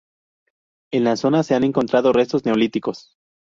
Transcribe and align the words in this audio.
En 0.91 1.03
la 1.03 1.15
zona 1.15 1.43
se 1.43 1.53
han 1.53 1.63
encontrado 1.63 2.11
restos 2.11 2.43
neolíticos. 2.43 3.19